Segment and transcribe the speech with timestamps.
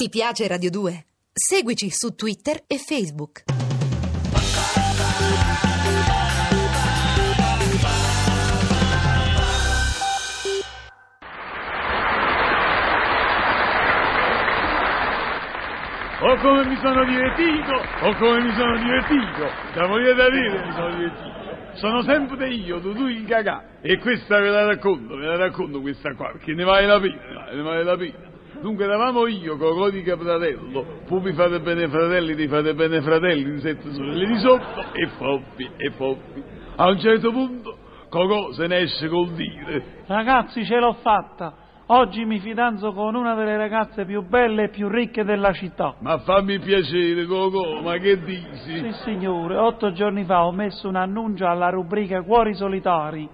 [0.00, 1.06] Ti piace Radio 2?
[1.32, 3.42] Seguici su Twitter e Facebook.
[16.20, 17.72] Oh come mi sono divertito,
[18.02, 21.36] oh come mi sono divertito, da morire da dire mi sono divertito.
[21.74, 23.80] Sono sempre io, tu il cagà.
[23.80, 27.50] E questa ve la racconto, ve la racconto questa qua, perché ne vale la pena,
[27.52, 28.36] ne vale la pena.
[28.60, 33.60] Dunque eravamo io, Cocò di Capratello, Pupi fate bene fratelli, ti fate bene fratelli, di
[33.60, 36.42] sette sorelle di sotto, e Foppi, e Foppi.
[36.76, 37.76] A un certo punto
[38.08, 40.02] Cocò se ne esce col dire.
[40.06, 41.54] Ragazzi, ce l'ho fatta.
[41.90, 45.94] Oggi mi fidanzo con una delle ragazze più belle e più ricche della città.
[46.00, 48.80] Ma fammi piacere, Cocò, ma che dici?
[48.80, 53.28] Sì, signore, otto giorni fa ho messo un annuncio alla rubrica Cuori Solitari.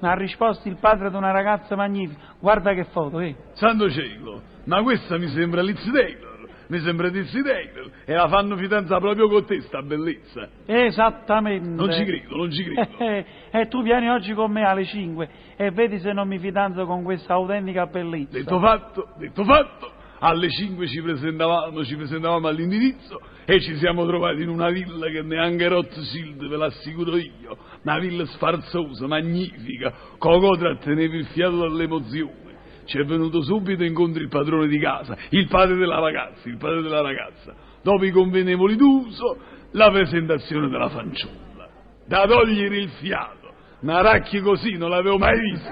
[0.00, 2.34] Ha risposto il padre di una ragazza magnifica.
[2.38, 3.34] Guarda che foto, eh.
[3.54, 8.56] Santo cielo, ma questa mi sembra Liz Taylor, mi sembra Liz Taylor, e la fanno
[8.56, 10.48] fidanzare proprio con te, sta bellezza.
[10.66, 11.68] Esattamente.
[11.68, 12.86] Non ci credo, non ci credo.
[12.98, 16.38] Eh, eh, e tu vieni oggi con me alle 5 e vedi se non mi
[16.38, 18.38] fidanzo con questa autentica bellezza.
[18.38, 24.42] Detto fatto, detto fatto, alle 5 ci presentavamo, ci presentavamo all'indirizzo e ci siamo trovati
[24.42, 31.14] in una villa che neanche Rothschild, ve l'assicuro io, una villa sfarzosa, magnifica, Cocò tratteneva
[31.14, 32.46] il fiato dall'emozione.
[32.84, 36.82] Ci è venuto subito incontro il padrone di casa, il padre della ragazza, il padre
[36.82, 37.54] della ragazza.
[37.82, 39.38] Dopo i convenevoli d'uso,
[39.72, 41.68] la presentazione della fanciulla.
[42.06, 43.37] Da togliere il fiato.
[43.80, 45.70] Una racchia così non l'avevo mai visto.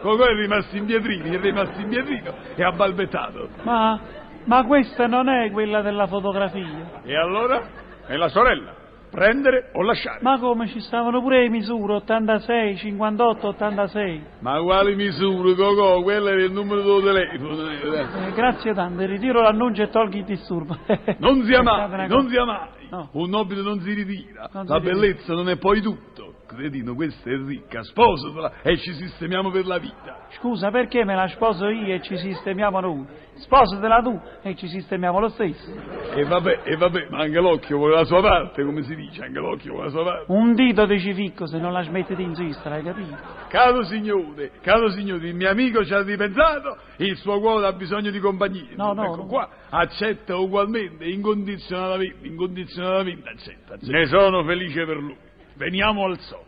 [0.00, 3.48] Cocò è rimasto in pietrino, è rimasto in pietrino e ha balbettato.
[3.64, 4.00] Ma,
[4.44, 7.02] ma questa non è quella della fotografia.
[7.04, 7.62] E allora?
[8.06, 8.74] È la sorella.
[9.10, 10.18] Prendere o lasciare.
[10.22, 14.22] Ma come ci stavano pure le misure 86, 58, 86.
[14.40, 16.02] Ma quali misure, Cocò?
[16.02, 17.70] Quello era il numero del telefono.
[17.70, 20.76] Eh, grazie tante, ritiro l'annuncio e tolgo il disturbo.
[21.18, 22.68] Non sia mai, non sia mai.
[22.90, 23.08] No.
[23.12, 24.48] Un nobile non si ritira.
[24.52, 24.94] Non si la ritira.
[24.94, 26.34] bellezza non è poi tutto.
[26.46, 30.26] Credino, questa è ricca, sposatela e ci sistemiamo per la vita.
[30.38, 33.06] Scusa, perché me la sposo io e ci sistemiamo noi?
[33.34, 35.70] Sposatela tu e ci sistemiamo lo stesso.
[36.14, 39.38] E vabbè, e vabbè, ma anche l'occhio vuole la sua parte, come si dice, anche
[39.38, 40.32] l'occhio vuole la sua parte.
[40.32, 43.16] Un dito ti ci ficco se non la smetti di insistere, hai capito?
[43.48, 48.10] Caro signore, caro signore, il mio amico ci ha ripensato, il suo cuore ha bisogno
[48.10, 48.74] di compagnia.
[48.76, 49.26] No, no, ecco no.
[49.26, 53.92] qua, accetta ugualmente, incondizionatamente, incondizionatamente accetta, accetta.
[53.92, 55.16] Ne sono felice per lui.
[55.56, 56.44] Veniamo al sodo.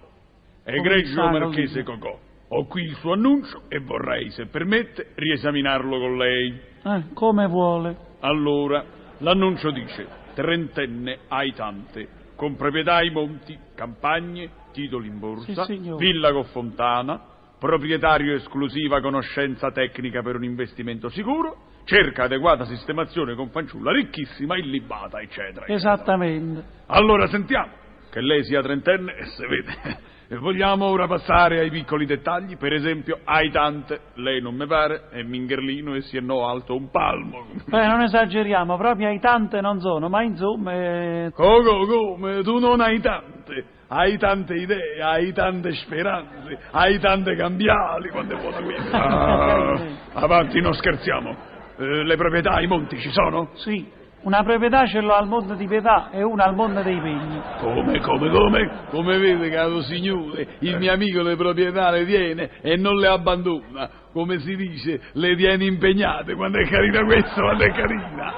[0.64, 1.82] Egregio Marchese.
[1.82, 6.60] Cocò, ho qui il suo annuncio e vorrei, se permette, riesaminarlo con lei.
[6.84, 7.96] Eh, come vuole.
[8.20, 8.84] Allora,
[9.18, 16.44] l'annuncio dice, trentenne aitante, con proprietà ai monti, campagne, titoli in borsa, Sì, villa con
[16.44, 17.20] fontana,
[17.58, 25.20] proprietario esclusiva conoscenza tecnica per un investimento sicuro, cerca adeguata sistemazione con fanciulla ricchissima, illibata,
[25.20, 25.64] eccetera.
[25.64, 25.74] eccetera.
[25.74, 26.64] Esattamente.
[26.86, 27.72] Allora sentiamo,
[28.10, 30.16] che lei sia trentenne e se vede.
[30.30, 35.22] E vogliamo ora passare ai piccoli dettagli, per esempio, aitante, lei non mi pare, è
[35.22, 37.46] mingherlino e si è no alto un palmo.
[37.64, 40.74] Beh, non esageriamo, proprio ai tante non sono, ma insomma...
[40.74, 42.42] eh, come?
[42.42, 43.64] Tu non hai tante.
[43.90, 48.98] Hai tante idee, hai tante speranze, hai tante cambiali quando è buona questa.
[50.12, 51.34] Ah, avanti, non scherziamo.
[51.78, 53.48] Eh, le proprietà ai monti ci sono?
[53.54, 53.90] sì,
[54.22, 57.40] una proprietà ce l'ho al mondo di Pietà e una al mondo dei Pegni.
[57.58, 58.70] Come, come, come?
[58.90, 63.88] Come vede, caro signore, il mio amico le proprietà le tiene e non le abbandona.
[64.12, 66.34] Come si dice, le tiene impegnate.
[66.34, 68.34] Quando è carina questa, quando è carina.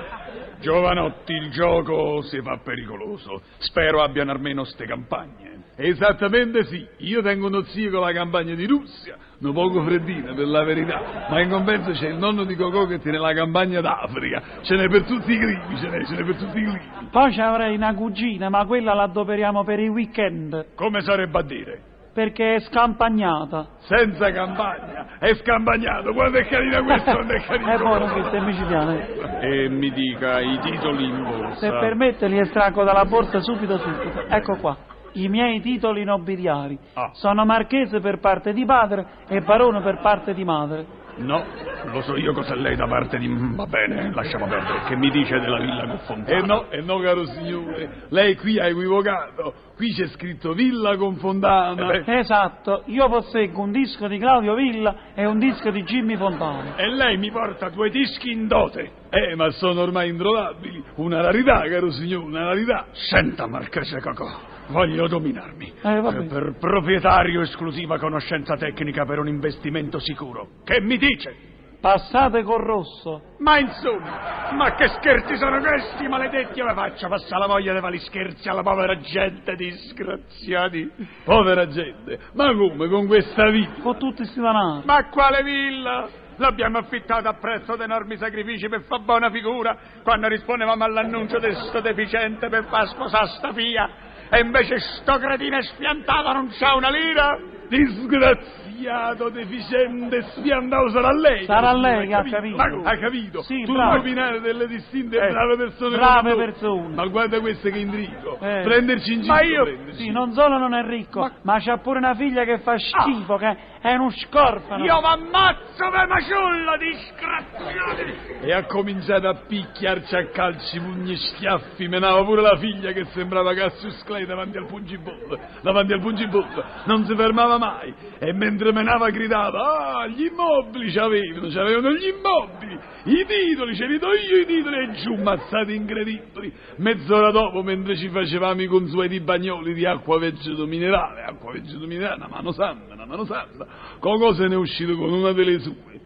[0.61, 3.41] Giovanotti, il gioco si fa pericoloso.
[3.59, 5.50] Spero abbiano almeno ste campagne.
[5.83, 6.87] Esattamente sì.
[6.99, 11.27] Io tengo uno zio con la campagna di Russia, un poco freddina per la verità,
[11.31, 14.43] ma in compenso c'è il nonno di Cocò che tiene la campagna d'Africa.
[14.61, 16.81] Ce n'è per tutti i climi, ce n'è, ce n'è per tutti i climi.
[17.11, 21.43] Poi ci avrei una cugina, ma quella la adoperiamo per i weekend, Come sarebbe a
[21.43, 21.81] dire?
[22.12, 23.69] perché è scampagnata.
[23.83, 26.12] Senza campagna, è scampagnato.
[26.12, 29.41] Quando è carina questa, quando è carina È buono questo, è micidiale.
[29.41, 31.15] E mi dica i titoli in
[31.55, 31.79] Se borsa.
[31.79, 34.26] permette li estraggo dalla borsa subito subito.
[34.29, 34.76] Ecco qua.
[35.12, 36.79] I miei titoli nobiliari.
[36.95, 37.11] Ah.
[37.15, 40.99] Sono marchese per parte di padre e barone per parte di madre.
[41.17, 41.45] No,
[41.93, 43.29] lo so io cos'è lei da parte di...
[43.29, 44.85] Va bene, lasciamo perdere.
[44.87, 46.39] Che mi dice della villa con fontana?
[46.39, 48.05] Eh no, eh no, caro signore.
[48.09, 49.53] Lei qui ha equivocato.
[49.77, 51.93] Qui c'è scritto villa con fontana.
[51.93, 56.77] Eh Esatto, io posseggo un disco di Claudio Villa e un disco di Jimmy Fontana.
[56.77, 58.91] E lei mi porta due dischi in dote.
[59.11, 60.83] Eh, ma sono ormai introvabili.
[60.97, 62.87] Una rarità, caro signore, una rarità.
[62.93, 64.29] Senta, Marchese Cocò,
[64.70, 65.72] voglio dominarmi.
[65.82, 66.26] Eh, vabbè.
[66.26, 70.49] Per proprietario esclusiva conoscenza tecnica per un investimento sicuro.
[70.64, 71.50] Che mi dice?
[71.81, 73.22] passate col rosso.
[73.38, 76.61] Ma insomma, ma che scherzi sono questi, maledetti?
[76.61, 80.90] Come faccio a passare la voglia di fare gli scherzi alla povera gente, disgraziati?
[81.25, 83.81] Povera gente, ma come con questa vita?
[83.81, 84.82] Con tutti sti danari.
[84.84, 86.08] Ma quale villa?
[86.37, 91.52] L'abbiamo affittata a prezzo di enormi sacrifici per far buona figura quando rispondevamo all'annuncio di
[91.52, 94.08] sto deficiente per far sposare sta figlia.
[94.32, 97.37] E invece sto cretino è sfiantato non c'ha una lira?
[97.69, 101.44] Disgraziato, deficiente, sfiandato sarà lei.
[101.44, 102.37] Sarà lei che ha capito?
[102.37, 102.56] capito.
[102.56, 103.43] Ma- hai capito?
[103.43, 103.97] Sì, tu bravo.
[103.97, 105.97] nominare delle distinte e Eh, brave persone.
[105.97, 106.94] brave persone.
[106.94, 108.38] Ma guarda queste che intrigo.
[108.41, 108.61] Eh.
[108.65, 109.35] Prenderci in giro.
[109.35, 110.03] Ma io- prenderci.
[110.03, 113.37] Sì, non solo non è ricco, Ma- ma, c'ha pure una figlia che fa schifo,
[113.37, 114.85] che è uno scorfano.
[114.85, 118.47] Io m'ammazzo per maciullo, disgraziati!
[118.47, 121.87] E ha cominciato a picchiarci a calci, pugni e schiaffi.
[121.88, 125.38] Menava pure la figlia che sembrava Cassius Clay davanti al pungiball.
[125.62, 126.64] Davanti al pungiball.
[126.84, 127.94] Non si fermava mai.
[128.19, 132.78] E mentre menava gridava, ah, gli immobili c'avevano, c'avevano gli immobili.
[133.05, 134.76] I titoli, ce li do io i titoli.
[134.76, 136.52] E giù, mazzati incredibili.
[136.76, 142.16] Mezz'ora dopo, mentre ci facevamo i consueti bagnoli di acqua vegeto minerale, acqua vegeto minerale,
[142.16, 143.66] una mano santa, una mano santa,
[143.99, 146.00] Coco se ne è uscito con una delle sue.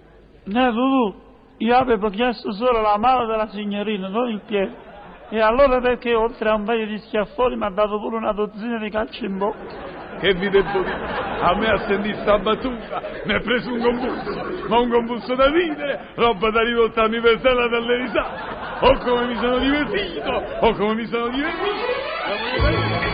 [0.47, 1.15] Eh, tu,
[1.59, 4.84] io avevo chiesto solo la mano della signorina, non il piede.
[5.31, 8.79] E allora perché oltre a un paio di schiaffoni mi ha dato pure una dozzina
[8.79, 9.93] di calci in bocca?
[10.21, 11.33] Che vi devo dire?
[11.41, 15.51] A me a sentire sta battuta mi è preso un convulso, ma un convulso da
[15.51, 18.63] ridere, roba da rivoltarmi per terra dalle risate.
[18.81, 20.31] O come mi sono divertito,
[20.61, 23.14] o come mi sono divertito.